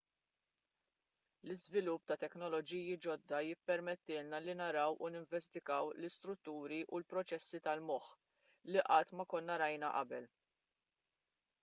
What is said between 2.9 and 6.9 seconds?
ġodda jippermettilna li naraw u ninvestigaw l-istrutturi